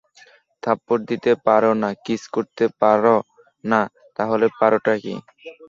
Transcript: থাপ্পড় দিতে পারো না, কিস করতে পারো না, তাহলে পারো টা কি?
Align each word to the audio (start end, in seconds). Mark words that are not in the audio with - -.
থাপ্পড় 0.63 1.03
দিতে 1.09 1.31
পারো 1.45 1.71
না, 1.81 1.89
কিস 2.05 2.21
করতে 2.35 2.65
পারো 2.81 3.15
না, 3.63 3.81
তাহলে 4.19 4.45
পারো 4.59 4.77
টা 4.85 4.93
কি? 5.03 5.13